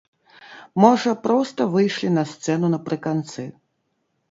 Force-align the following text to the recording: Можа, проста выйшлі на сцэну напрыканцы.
Можа, 0.83 1.11
проста 1.25 1.67
выйшлі 1.75 2.09
на 2.17 2.23
сцэну 2.33 2.73
напрыканцы. 2.77 3.49